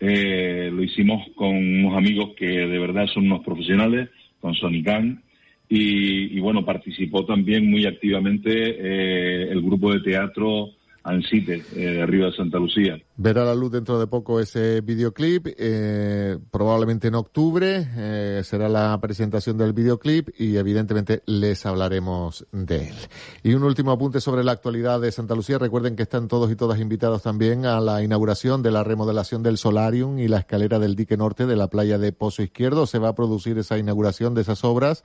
Eh, 0.00 0.70
lo 0.72 0.82
hicimos 0.82 1.28
con 1.34 1.48
unos 1.48 1.96
amigos 1.96 2.30
que 2.36 2.46
de 2.46 2.78
verdad 2.78 3.06
son 3.08 3.26
unos 3.26 3.44
profesionales, 3.44 4.08
con 4.40 4.54
Sonican, 4.54 5.22
y, 5.68 6.36
y 6.36 6.40
bueno, 6.40 6.64
participó 6.64 7.26
también 7.26 7.68
muy 7.68 7.84
activamente 7.84 8.50
eh, 8.52 9.48
el 9.50 9.60
grupo 9.60 9.92
de 9.92 10.00
teatro 10.00 10.70
Ansite, 11.08 11.64
eh, 11.74 12.02
arriba 12.02 12.26
de 12.26 12.32
Santa 12.32 12.58
Lucía. 12.58 12.98
Verá 13.16 13.44
la 13.44 13.54
luz 13.54 13.72
dentro 13.72 13.98
de 13.98 14.06
poco 14.06 14.40
ese 14.40 14.80
videoclip, 14.82 15.48
eh, 15.56 16.38
probablemente 16.50 17.08
en 17.08 17.14
octubre 17.14 17.86
eh, 17.96 18.42
será 18.44 18.68
la 18.68 18.98
presentación 19.00 19.56
del 19.56 19.72
videoclip 19.72 20.28
y 20.38 20.56
evidentemente 20.56 21.22
les 21.26 21.64
hablaremos 21.66 22.46
de 22.52 22.88
él. 22.88 22.94
Y 23.42 23.54
un 23.54 23.64
último 23.64 23.90
apunte 23.90 24.20
sobre 24.20 24.44
la 24.44 24.52
actualidad 24.52 25.00
de 25.00 25.10
Santa 25.10 25.34
Lucía. 25.34 25.58
Recuerden 25.58 25.96
que 25.96 26.02
están 26.02 26.28
todos 26.28 26.50
y 26.50 26.56
todas 26.56 26.80
invitados 26.80 27.22
también 27.22 27.66
a 27.66 27.80
la 27.80 28.02
inauguración 28.02 28.62
de 28.62 28.70
la 28.70 28.84
remodelación 28.84 29.42
del 29.42 29.58
Solarium 29.58 30.18
y 30.18 30.28
la 30.28 30.38
escalera 30.38 30.78
del 30.78 30.94
dique 30.94 31.16
norte 31.16 31.46
de 31.46 31.56
la 31.56 31.68
playa 31.68 31.98
de 31.98 32.12
Pozo 32.12 32.42
Izquierdo. 32.42 32.86
Se 32.86 32.98
va 32.98 33.08
a 33.08 33.14
producir 33.14 33.58
esa 33.58 33.78
inauguración 33.78 34.34
de 34.34 34.42
esas 34.42 34.62
obras 34.64 35.04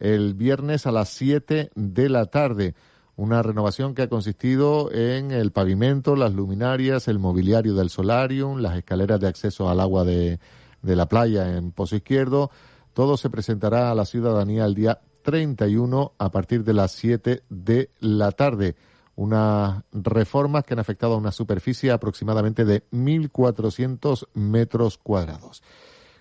el 0.00 0.34
viernes 0.34 0.86
a 0.86 0.92
las 0.92 1.10
7 1.10 1.70
de 1.74 2.08
la 2.08 2.26
tarde. 2.26 2.74
Una 3.20 3.42
renovación 3.42 3.94
que 3.94 4.00
ha 4.00 4.08
consistido 4.08 4.90
en 4.90 5.30
el 5.30 5.52
pavimento, 5.52 6.16
las 6.16 6.32
luminarias, 6.32 7.06
el 7.06 7.18
mobiliario 7.18 7.74
del 7.74 7.90
solarium, 7.90 8.60
las 8.62 8.78
escaleras 8.78 9.20
de 9.20 9.28
acceso 9.28 9.68
al 9.68 9.80
agua 9.80 10.04
de, 10.04 10.38
la 10.80 11.04
playa 11.04 11.54
en 11.54 11.70
Pozo 11.70 11.96
Izquierdo. 11.96 12.50
Todo 12.94 13.18
se 13.18 13.28
presentará 13.28 13.90
a 13.90 13.94
la 13.94 14.06
ciudadanía 14.06 14.64
el 14.64 14.74
día 14.74 15.00
31 15.20 16.14
a 16.16 16.30
partir 16.30 16.64
de 16.64 16.72
las 16.72 16.92
7 16.92 17.42
de 17.50 17.90
la 17.98 18.32
tarde. 18.32 18.76
Unas 19.16 19.84
reformas 19.92 20.64
que 20.64 20.72
han 20.72 20.80
afectado 20.80 21.12
a 21.12 21.18
una 21.18 21.30
superficie 21.30 21.90
aproximadamente 21.90 22.64
de 22.64 22.88
1.400 22.90 24.28
metros 24.32 24.96
cuadrados. 24.96 25.62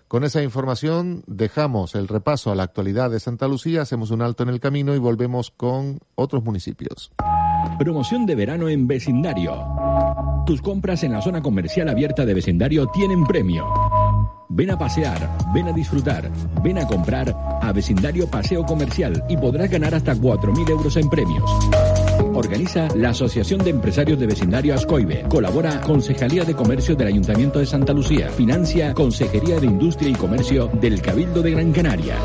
Con 0.10 0.24
esa 0.24 0.42
información 0.42 1.22
dejamos 1.28 1.94
el 1.94 2.08
repaso 2.08 2.52
a 2.52 2.56
la 2.56 2.64
actualidad 2.64 3.12
de 3.12 3.20
Santa 3.20 3.48
Lucía, 3.48 3.84
hacemos 3.84 4.10
un 4.10 4.24
alto 4.24 4.42
en 4.42 4.50
el 4.50 4.60
camino 4.60 4.96
y 4.96 4.98
volvemos 4.98 5.52
con 5.52 6.00
otros 6.16 6.44
municipios. 6.44 7.12
Promoción 7.78 8.26
de 8.26 8.34
verano 8.34 8.70
en 8.70 8.88
vecindario. 8.88 9.54
Tus 10.48 10.64
compras 10.64 11.04
en 11.04 11.12
la 11.12 11.22
zona 11.22 11.44
comercial 11.44 11.90
abierta 11.90 12.26
de 12.26 12.34
vecindario 12.34 12.88
tienen 12.88 13.24
premio. 13.24 13.68
Ven 14.50 14.72
a 14.72 14.80
pasear, 14.80 15.30
ven 15.54 15.68
a 15.68 15.74
disfrutar, 15.74 16.32
ven 16.64 16.80
a 16.80 16.88
comprar 16.88 17.60
a 17.62 17.72
Vecindario 17.72 18.26
Paseo 18.26 18.66
Comercial 18.66 19.24
y 19.30 19.38
podrás 19.38 19.70
ganar 19.70 19.94
hasta 19.94 20.16
4.000 20.16 20.70
euros 20.72 20.98
en 20.98 21.08
premios. 21.08 21.52
Organiza 22.40 22.88
la 22.96 23.10
Asociación 23.10 23.60
de 23.60 23.72
Empresarios 23.72 24.18
de 24.18 24.26
Vecindario 24.26 24.74
Ascoibe. 24.74 25.26
Colabora 25.28 25.82
Concejalía 25.82 26.46
de 26.46 26.56
Comercio 26.56 26.96
del 26.96 27.10
Ayuntamiento 27.10 27.60
de 27.60 27.66
Santa 27.66 27.92
Lucía. 27.92 28.30
Financia 28.30 28.94
Consejería 28.94 29.60
de 29.60 29.66
Industria 29.66 30.12
y 30.12 30.14
Comercio 30.14 30.68
del 30.80 31.02
Cabildo 31.02 31.42
de 31.42 31.52
Gran 31.52 31.74
Canaria. 31.74 32.16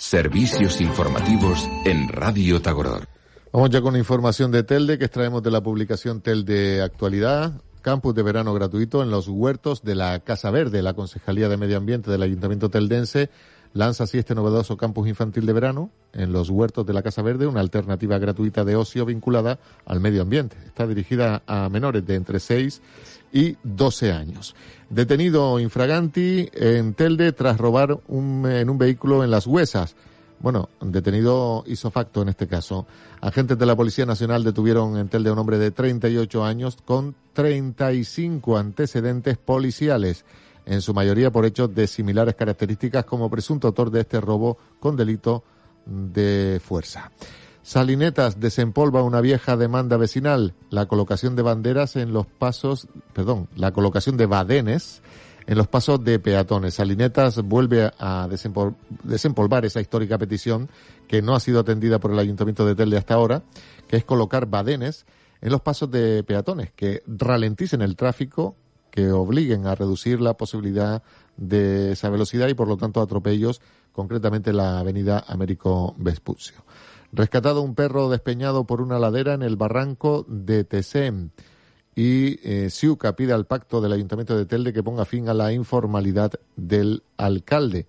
Servicios 0.00 0.80
informativos 0.80 1.64
en 1.84 2.08
Radio 2.08 2.60
Tagoror. 2.60 3.06
Vamos 3.52 3.70
ya 3.70 3.80
con 3.80 3.94
información 3.94 4.50
de 4.50 4.64
Telde 4.64 4.98
que 4.98 5.04
extraemos 5.04 5.44
de 5.44 5.52
la 5.52 5.62
publicación 5.62 6.20
Telde 6.20 6.82
Actualidad. 6.82 7.52
Campus 7.82 8.16
de 8.16 8.24
verano 8.24 8.52
gratuito 8.52 9.04
en 9.04 9.12
los 9.12 9.28
huertos 9.28 9.84
de 9.84 9.94
la 9.94 10.18
Casa 10.18 10.50
Verde. 10.50 10.82
La 10.82 10.94
Concejalía 10.94 11.48
de 11.48 11.56
Medio 11.56 11.76
Ambiente 11.76 12.10
del 12.10 12.22
Ayuntamiento 12.22 12.68
Teldense 12.68 13.30
lanza 13.72 14.04
así 14.04 14.18
este 14.18 14.34
novedoso 14.34 14.76
campus 14.76 15.08
infantil 15.08 15.46
de 15.46 15.52
verano 15.52 15.90
en 16.12 16.32
los 16.32 16.50
huertos 16.50 16.86
de 16.86 16.92
la 16.92 17.02
Casa 17.02 17.22
Verde, 17.22 17.46
una 17.46 17.60
alternativa 17.60 18.18
gratuita 18.18 18.64
de 18.64 18.76
ocio 18.76 19.04
vinculada 19.04 19.58
al 19.84 20.00
medio 20.00 20.22
ambiente. 20.22 20.56
Está 20.66 20.86
dirigida 20.86 21.42
a 21.46 21.68
menores 21.68 22.04
de 22.06 22.14
entre 22.14 22.40
6 22.40 22.80
y 23.32 23.56
12 23.62 24.12
años. 24.12 24.54
Detenido 24.90 25.60
infraganti 25.60 26.48
en 26.52 26.94
Telde 26.94 27.32
tras 27.32 27.58
robar 27.58 28.00
un, 28.08 28.46
en 28.46 28.70
un 28.70 28.78
vehículo 28.78 29.22
en 29.22 29.30
las 29.30 29.46
Huesas. 29.46 29.96
Bueno, 30.40 30.68
detenido 30.80 31.64
hizo 31.66 31.90
facto 31.90 32.22
en 32.22 32.28
este 32.28 32.46
caso. 32.46 32.86
Agentes 33.20 33.58
de 33.58 33.66
la 33.66 33.74
Policía 33.74 34.06
Nacional 34.06 34.44
detuvieron 34.44 34.96
en 34.96 35.08
Telde 35.08 35.30
a 35.30 35.32
un 35.32 35.40
hombre 35.40 35.58
de 35.58 35.72
38 35.72 36.44
años 36.44 36.78
con 36.84 37.16
35 37.32 38.56
antecedentes 38.56 39.36
policiales 39.36 40.24
en 40.68 40.82
su 40.82 40.92
mayoría 40.92 41.32
por 41.32 41.46
hechos 41.46 41.74
de 41.74 41.86
similares 41.86 42.34
características 42.34 43.04
como 43.04 43.30
presunto 43.30 43.68
autor 43.68 43.90
de 43.90 44.00
este 44.00 44.20
robo 44.20 44.58
con 44.78 44.96
delito 44.96 45.42
de 45.86 46.60
fuerza. 46.62 47.10
Salinetas 47.62 48.38
desempolva 48.38 49.02
una 49.02 49.20
vieja 49.20 49.56
demanda 49.56 49.96
vecinal, 49.96 50.54
la 50.70 50.86
colocación 50.86 51.36
de 51.36 51.42
banderas 51.42 51.96
en 51.96 52.12
los 52.12 52.26
pasos, 52.26 52.86
perdón, 53.12 53.48
la 53.56 53.72
colocación 53.72 54.16
de 54.16 54.26
badenes 54.26 55.02
en 55.46 55.56
los 55.56 55.68
pasos 55.68 56.04
de 56.04 56.18
peatones. 56.18 56.74
Salinetas 56.74 57.42
vuelve 57.42 57.90
a 57.98 58.28
desempolvar 59.02 59.64
esa 59.64 59.80
histórica 59.80 60.18
petición 60.18 60.68
que 61.06 61.22
no 61.22 61.34
ha 61.34 61.40
sido 61.40 61.60
atendida 61.60 61.98
por 61.98 62.12
el 62.12 62.18
Ayuntamiento 62.18 62.66
de 62.66 62.74
Telde 62.74 62.98
hasta 62.98 63.14
ahora, 63.14 63.42
que 63.86 63.96
es 63.96 64.04
colocar 64.04 64.46
badenes 64.46 65.06
en 65.40 65.50
los 65.50 65.62
pasos 65.62 65.90
de 65.90 66.22
peatones, 66.24 66.72
que 66.72 67.02
ralenticen 67.06 67.80
el 67.80 67.96
tráfico 67.96 68.56
que 68.90 69.10
obliguen 69.10 69.66
a 69.66 69.74
reducir 69.74 70.20
la 70.20 70.34
posibilidad 70.34 71.02
de 71.36 71.92
esa 71.92 72.10
velocidad 72.10 72.48
y 72.48 72.54
por 72.54 72.68
lo 72.68 72.76
tanto 72.76 73.00
atropellos, 73.00 73.60
concretamente 73.92 74.52
la 74.52 74.78
avenida 74.78 75.24
Américo 75.26 75.94
Vespucio. 75.98 76.64
Rescatado 77.12 77.62
un 77.62 77.74
perro 77.74 78.10
despeñado 78.10 78.64
por 78.64 78.80
una 78.80 78.98
ladera 78.98 79.34
en 79.34 79.42
el 79.42 79.56
barranco 79.56 80.26
de 80.28 80.64
Tesem 80.64 81.30
y 81.94 82.38
eh, 82.48 82.70
Siuca 82.70 83.16
pide 83.16 83.32
al 83.32 83.46
pacto 83.46 83.80
del 83.80 83.92
Ayuntamiento 83.92 84.36
de 84.36 84.46
Telde 84.46 84.72
que 84.72 84.82
ponga 84.82 85.04
fin 85.04 85.28
a 85.28 85.34
la 85.34 85.52
informalidad 85.52 86.32
del 86.56 87.02
alcalde. 87.16 87.86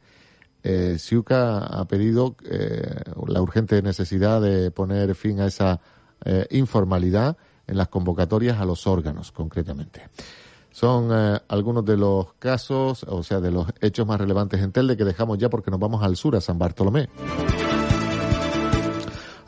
Eh, 0.63 0.97
Siuca 0.97 1.59
ha 1.59 1.87
pedido 1.87 2.35
eh, 2.49 3.01
la 3.27 3.41
urgente 3.41 3.81
necesidad 3.81 4.41
de 4.41 4.71
poner 4.71 5.15
fin 5.15 5.39
a 5.39 5.47
esa 5.47 5.79
eh, 6.25 6.47
informalidad 6.51 7.37
en 7.65 7.77
las 7.77 7.87
convocatorias 7.87 8.59
a 8.59 8.65
los 8.65 8.87
órganos, 8.87 9.31
concretamente. 9.31 10.09
Son 10.71 11.09
eh, 11.11 11.39
algunos 11.47 11.83
de 11.85 11.97
los 11.97 12.33
casos, 12.39 13.03
o 13.03 13.23
sea, 13.23 13.39
de 13.39 13.51
los 13.51 13.67
hechos 13.81 14.05
más 14.07 14.19
relevantes 14.19 14.61
en 14.61 14.71
Telde 14.71 14.95
que 14.95 15.05
dejamos 15.05 15.37
ya 15.37 15.49
porque 15.49 15.71
nos 15.71 15.79
vamos 15.79 16.03
al 16.03 16.15
sur, 16.15 16.35
a 16.35 16.41
San 16.41 16.57
Bartolomé. 16.57 17.09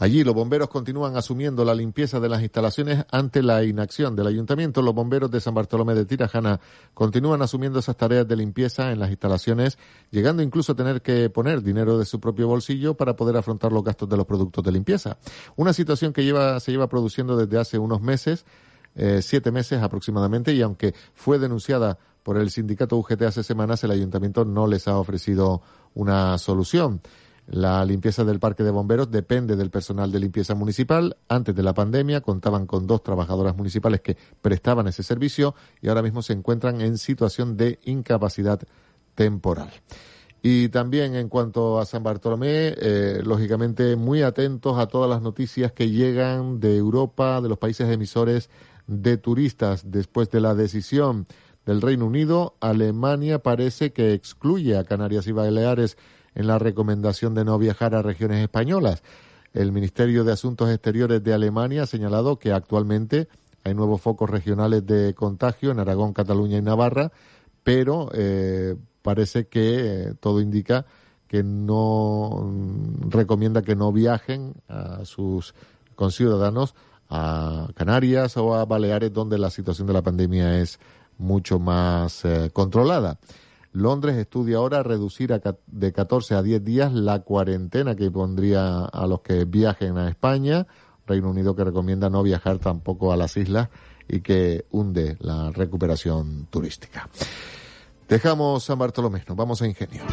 Allí 0.01 0.23
los 0.23 0.33
bomberos 0.33 0.67
continúan 0.67 1.15
asumiendo 1.15 1.63
la 1.63 1.75
limpieza 1.75 2.19
de 2.19 2.27
las 2.27 2.41
instalaciones 2.41 3.05
ante 3.11 3.43
la 3.43 3.63
inacción 3.63 4.15
del 4.15 4.25
ayuntamiento. 4.25 4.81
Los 4.81 4.95
bomberos 4.95 5.29
de 5.29 5.39
San 5.39 5.53
Bartolomé 5.53 5.93
de 5.93 6.05
Tirajana 6.05 6.59
continúan 6.95 7.43
asumiendo 7.43 7.77
esas 7.77 7.97
tareas 7.97 8.27
de 8.27 8.35
limpieza 8.35 8.91
en 8.91 8.99
las 8.99 9.11
instalaciones, 9.11 9.77
llegando 10.09 10.41
incluso 10.41 10.71
a 10.71 10.75
tener 10.75 11.03
que 11.03 11.29
poner 11.29 11.61
dinero 11.61 11.99
de 11.99 12.05
su 12.05 12.19
propio 12.19 12.47
bolsillo 12.47 12.95
para 12.95 13.15
poder 13.15 13.37
afrontar 13.37 13.71
los 13.71 13.83
gastos 13.83 14.09
de 14.09 14.17
los 14.17 14.25
productos 14.25 14.63
de 14.63 14.71
limpieza. 14.71 15.19
Una 15.55 15.71
situación 15.71 16.13
que 16.13 16.23
lleva, 16.23 16.59
se 16.59 16.71
lleva 16.71 16.89
produciendo 16.89 17.37
desde 17.37 17.59
hace 17.59 17.77
unos 17.77 18.01
meses 18.01 18.43
eh, 18.95 19.21
siete 19.21 19.51
meses 19.51 19.81
aproximadamente 19.81 20.53
y 20.53 20.61
aunque 20.61 20.93
fue 21.13 21.39
denunciada 21.39 21.97
por 22.23 22.37
el 22.37 22.51
sindicato 22.51 22.97
UGT 22.97 23.23
hace 23.23 23.43
semanas, 23.43 23.83
el 23.83 23.91
ayuntamiento 23.91 24.45
no 24.45 24.67
les 24.67 24.87
ha 24.87 24.97
ofrecido 24.97 25.61
una 25.93 26.37
solución. 26.37 27.01
La 27.47 27.83
limpieza 27.83 28.23
del 28.23 28.39
parque 28.39 28.63
de 28.63 28.71
bomberos 28.71 29.09
depende 29.09 29.55
del 29.55 29.71
personal 29.71 30.11
de 30.11 30.19
limpieza 30.19 30.55
municipal. 30.55 31.17
Antes 31.27 31.55
de 31.55 31.63
la 31.63 31.73
pandemia 31.73 32.21
contaban 32.21 32.65
con 32.65 32.85
dos 32.85 33.03
trabajadoras 33.03 33.57
municipales 33.57 34.01
que 34.01 34.15
prestaban 34.41 34.87
ese 34.87 35.03
servicio 35.03 35.55
y 35.81 35.89
ahora 35.89 36.03
mismo 36.03 36.21
se 36.21 36.33
encuentran 36.33 36.79
en 36.81 36.97
situación 36.97 37.57
de 37.57 37.79
incapacidad 37.83 38.61
temporal. 39.15 39.71
Y 40.43 40.69
también 40.69 41.15
en 41.15 41.29
cuanto 41.29 41.79
a 41.79 41.85
San 41.85 42.03
Bartolomé, 42.03 42.73
eh, 42.77 43.21
lógicamente 43.23 43.95
muy 43.95 44.23
atentos 44.23 44.79
a 44.79 44.87
todas 44.87 45.09
las 45.09 45.21
noticias 45.21 45.71
que 45.71 45.89
llegan 45.89 46.59
de 46.59 46.77
Europa, 46.77 47.41
de 47.41 47.49
los 47.49 47.59
países 47.59 47.89
emisores 47.89 48.49
de 48.87 49.17
turistas 49.17 49.91
después 49.91 50.29
de 50.29 50.41
la 50.41 50.55
decisión 50.55 51.25
del 51.65 51.81
Reino 51.81 52.05
Unido, 52.05 52.55
Alemania 52.59 53.39
parece 53.39 53.93
que 53.93 54.13
excluye 54.13 54.77
a 54.77 54.83
Canarias 54.83 55.27
y 55.27 55.31
Baleares 55.31 55.97
en 56.33 56.47
la 56.47 56.59
recomendación 56.59 57.35
de 57.35 57.45
no 57.45 57.57
viajar 57.57 57.93
a 57.93 58.01
regiones 58.01 58.41
españolas. 58.41 59.03
El 59.53 59.71
Ministerio 59.71 60.23
de 60.23 60.31
Asuntos 60.31 60.69
Exteriores 60.69 61.23
de 61.23 61.33
Alemania 61.33 61.83
ha 61.83 61.87
señalado 61.87 62.39
que 62.39 62.51
actualmente 62.51 63.27
hay 63.63 63.73
nuevos 63.73 64.01
focos 64.01 64.29
regionales 64.29 64.85
de 64.85 65.13
contagio 65.13 65.71
en 65.71 65.79
Aragón, 65.79 66.13
Cataluña 66.13 66.57
y 66.57 66.61
Navarra, 66.61 67.11
pero 67.63 68.09
eh, 68.13 68.75
parece 69.01 69.47
que 69.47 70.09
eh, 70.09 70.13
todo 70.19 70.41
indica 70.41 70.85
que 71.27 71.43
no 71.43 72.43
mm, 72.43 73.09
recomienda 73.09 73.61
que 73.61 73.75
no 73.75 73.91
viajen 73.91 74.53
a 74.67 75.05
sus 75.05 75.53
conciudadanos 75.95 76.75
a 77.11 77.67
Canarias 77.75 78.37
o 78.37 78.55
a 78.55 78.65
Baleares, 78.65 79.13
donde 79.13 79.37
la 79.37 79.49
situación 79.49 79.85
de 79.85 79.93
la 79.93 80.01
pandemia 80.01 80.59
es 80.59 80.79
mucho 81.17 81.59
más 81.59 82.23
eh, 82.25 82.49
controlada. 82.53 83.19
Londres 83.73 84.17
estudia 84.17 84.57
ahora 84.57 84.81
reducir 84.81 85.33
de 85.67 85.93
14 85.93 86.35
a 86.35 86.41
10 86.41 86.63
días 86.63 86.93
la 86.93 87.19
cuarentena 87.19 87.95
que 87.95 88.09
pondría 88.09 88.85
a 88.85 89.07
los 89.07 89.21
que 89.21 89.45
viajen 89.45 89.97
a 89.97 90.09
España. 90.09 90.67
Reino 91.05 91.29
Unido 91.29 91.55
que 91.55 91.63
recomienda 91.63 92.09
no 92.09 92.23
viajar 92.23 92.59
tampoco 92.59 93.11
a 93.11 93.17
las 93.17 93.35
islas 93.37 93.69
y 94.07 94.21
que 94.21 94.65
hunde 94.71 95.17
la 95.19 95.51
recuperación 95.51 96.47
turística. 96.49 97.09
Dejamos 98.07 98.63
San 98.63 98.77
Bartolomé, 98.77 99.23
nos 99.27 99.37
vamos 99.37 99.61
a 99.61 99.67
Ingenio. 99.67 100.03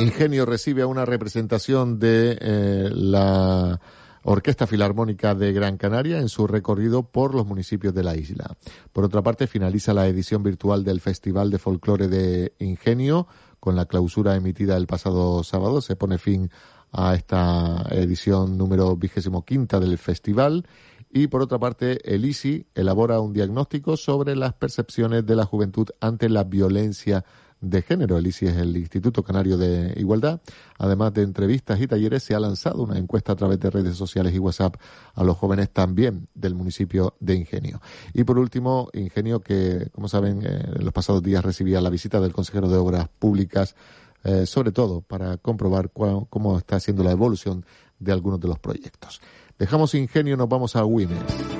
Ingenio 0.00 0.46
recibe 0.46 0.82
a 0.82 0.86
una 0.86 1.04
representación 1.04 1.98
de 1.98 2.38
eh, 2.40 2.90
la 2.90 3.80
Orquesta 4.22 4.66
Filarmónica 4.66 5.34
de 5.34 5.52
Gran 5.52 5.76
Canaria 5.76 6.18
en 6.18 6.28
su 6.28 6.46
recorrido 6.46 7.02
por 7.02 7.34
los 7.34 7.46
municipios 7.46 7.94
de 7.94 8.02
la 8.02 8.16
isla. 8.16 8.56
Por 8.92 9.04
otra 9.04 9.22
parte, 9.22 9.46
finaliza 9.46 9.94
la 9.94 10.06
edición 10.06 10.42
virtual 10.42 10.84
del 10.84 11.00
Festival 11.00 11.50
de 11.50 11.58
Folclore 11.58 12.08
de 12.08 12.52
Ingenio 12.58 13.26
con 13.60 13.76
la 13.76 13.86
clausura 13.86 14.36
emitida 14.36 14.76
el 14.76 14.86
pasado 14.86 15.42
sábado. 15.44 15.80
Se 15.80 15.96
pone 15.96 16.18
fin 16.18 16.50
a 16.92 17.14
esta 17.14 17.86
edición 17.90 18.58
número 18.58 18.96
vigésimo 18.96 19.44
quinta 19.44 19.80
del 19.80 19.96
festival. 19.98 20.66
Y 21.12 21.26
por 21.26 21.42
otra 21.42 21.58
parte, 21.58 21.98
el 22.14 22.24
ISI 22.24 22.66
elabora 22.74 23.20
un 23.20 23.32
diagnóstico 23.32 23.96
sobre 23.96 24.36
las 24.36 24.54
percepciones 24.54 25.26
de 25.26 25.36
la 25.36 25.44
juventud 25.44 25.88
ante 26.00 26.28
la 26.28 26.44
violencia 26.44 27.24
de 27.60 27.82
género. 27.82 28.18
El 28.18 28.26
ICI 28.26 28.46
es 28.46 28.56
el 28.56 28.76
Instituto 28.76 29.22
Canario 29.22 29.56
de 29.56 29.94
Igualdad. 29.96 30.40
Además 30.78 31.12
de 31.14 31.22
entrevistas 31.22 31.80
y 31.80 31.86
talleres, 31.86 32.22
se 32.22 32.34
ha 32.34 32.40
lanzado 32.40 32.82
una 32.82 32.98
encuesta 32.98 33.32
a 33.32 33.36
través 33.36 33.60
de 33.60 33.70
redes 33.70 33.96
sociales 33.96 34.34
y 34.34 34.38
WhatsApp 34.38 34.76
a 35.14 35.24
los 35.24 35.36
jóvenes 35.36 35.70
también 35.70 36.28
del 36.34 36.54
municipio 36.54 37.14
de 37.20 37.34
Ingenio. 37.34 37.80
Y 38.14 38.24
por 38.24 38.38
último, 38.38 38.88
Ingenio 38.92 39.40
que, 39.40 39.88
como 39.92 40.08
saben, 40.08 40.42
eh, 40.42 40.72
en 40.76 40.84
los 40.84 40.92
pasados 40.92 41.22
días 41.22 41.44
recibía 41.44 41.80
la 41.80 41.90
visita 41.90 42.20
del 42.20 42.32
consejero 42.32 42.68
de 42.68 42.76
Obras 42.76 43.08
Públicas, 43.18 43.76
eh, 44.24 44.46
sobre 44.46 44.72
todo 44.72 45.00
para 45.00 45.36
comprobar 45.38 45.90
cómo 45.90 46.58
está 46.58 46.78
siendo 46.80 47.02
la 47.02 47.12
evolución 47.12 47.64
de 47.98 48.12
algunos 48.12 48.40
de 48.40 48.48
los 48.48 48.58
proyectos. 48.58 49.20
Dejamos 49.58 49.94
Ingenio, 49.94 50.36
nos 50.36 50.48
vamos 50.48 50.74
a 50.76 50.84
Wimes. 50.84 51.59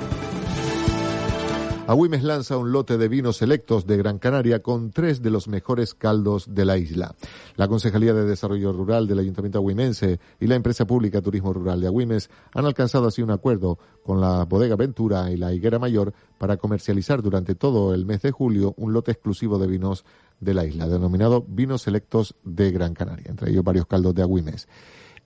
Agüimes 1.87 2.23
lanza 2.23 2.57
un 2.57 2.71
lote 2.71 2.97
de 2.97 3.07
vinos 3.07 3.37
selectos 3.37 3.87
de 3.87 3.97
Gran 3.97 4.19
Canaria 4.19 4.61
con 4.61 4.91
tres 4.91 5.21
de 5.21 5.31
los 5.31 5.47
mejores 5.47 5.93
caldos 5.95 6.53
de 6.53 6.63
la 6.63 6.77
isla. 6.77 7.15
La 7.55 7.67
Concejalía 7.67 8.13
de 8.13 8.23
Desarrollo 8.23 8.71
Rural 8.71 9.07
del 9.07 9.19
Ayuntamiento 9.19 9.57
agüimense 9.57 10.19
y 10.39 10.47
la 10.47 10.55
empresa 10.55 10.85
pública 10.85 11.21
Turismo 11.21 11.51
Rural 11.51 11.81
de 11.81 11.87
Agüimes 11.87 12.29
han 12.53 12.65
alcanzado 12.65 13.07
así 13.07 13.23
un 13.23 13.31
acuerdo 13.31 13.79
con 14.03 14.21
la 14.21 14.45
Bodega 14.45 14.75
Ventura 14.75 15.31
y 15.31 15.37
la 15.37 15.53
Higuera 15.53 15.79
Mayor 15.79 16.13
para 16.37 16.57
comercializar 16.57 17.21
durante 17.21 17.55
todo 17.55 17.93
el 17.93 18.05
mes 18.05 18.21
de 18.21 18.31
julio 18.31 18.75
un 18.77 18.93
lote 18.93 19.11
exclusivo 19.11 19.57
de 19.57 19.67
vinos 19.67 20.05
de 20.39 20.53
la 20.53 20.65
isla, 20.65 20.87
denominado 20.87 21.43
Vinos 21.47 21.81
Selectos 21.81 22.35
de 22.43 22.71
Gran 22.71 22.93
Canaria, 22.93 23.25
entre 23.29 23.49
ellos 23.49 23.63
varios 23.63 23.87
caldos 23.87 24.13
de 24.13 24.21
Agüimes. 24.21 24.67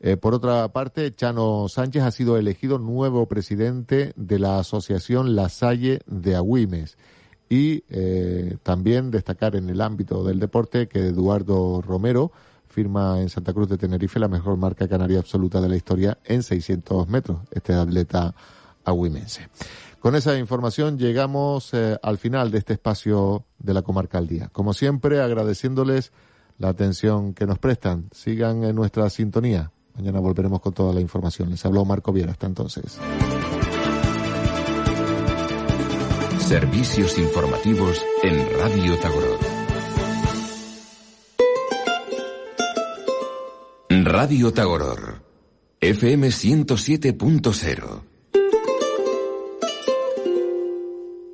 Eh, 0.05 0.17
por 0.17 0.35
otra 0.35 0.67
parte, 0.67 1.15
Chano 1.15 1.67
Sánchez 1.67 2.03
ha 2.03 2.11
sido 2.11 2.37
elegido 2.37 2.77
nuevo 2.77 3.25
presidente 3.25 4.13
de 4.15 4.37
la 4.37 4.59
Asociación 4.59 5.35
La 5.35 5.49
Salle 5.49 6.01
de 6.05 6.35
Agüimes. 6.35 6.95
Y 7.49 7.83
eh, 7.89 8.57
también 8.61 9.09
destacar 9.09 9.55
en 9.55 9.67
el 9.67 9.81
ámbito 9.81 10.23
del 10.23 10.39
deporte 10.39 10.87
que 10.87 11.07
Eduardo 11.07 11.81
Romero 11.81 12.31
firma 12.67 13.19
en 13.19 13.29
Santa 13.29 13.51
Cruz 13.51 13.67
de 13.67 13.79
Tenerife 13.79 14.19
la 14.19 14.27
mejor 14.27 14.57
marca 14.57 14.87
canaria 14.87 15.17
absoluta 15.17 15.59
de 15.59 15.69
la 15.69 15.75
historia 15.75 16.19
en 16.23 16.43
600 16.43 17.07
metros, 17.07 17.39
este 17.49 17.73
atleta 17.73 18.35
agüimense. 18.83 19.49
Con 19.99 20.13
esa 20.13 20.37
información 20.37 20.99
llegamos 20.99 21.73
eh, 21.73 21.97
al 22.03 22.19
final 22.19 22.51
de 22.51 22.59
este 22.59 22.73
espacio 22.73 23.45
de 23.57 23.73
la 23.73 23.81
comarca 23.81 24.19
al 24.19 24.27
día. 24.27 24.49
Como 24.49 24.75
siempre, 24.75 25.19
agradeciéndoles 25.19 26.11
la 26.59 26.69
atención 26.69 27.33
que 27.33 27.47
nos 27.47 27.57
prestan. 27.57 28.07
Sigan 28.11 28.63
en 28.63 28.75
nuestra 28.75 29.09
sintonía. 29.09 29.71
Mañana 29.95 30.19
volveremos 30.19 30.61
con 30.61 30.73
toda 30.73 30.93
la 30.93 31.01
información. 31.01 31.49
Les 31.49 31.65
habló 31.65 31.85
Marco 31.85 32.11
Viera. 32.11 32.31
Hasta 32.31 32.47
entonces. 32.47 32.99
Servicios 36.39 37.17
informativos 37.17 38.01
en 38.23 38.59
Radio 38.59 38.97
Tagoror. 38.99 39.39
Radio 43.89 44.53
Tagoror. 44.53 45.23
FM 45.81 46.27
107.0. 46.27 48.14